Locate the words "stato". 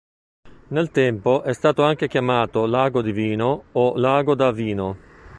1.53-1.83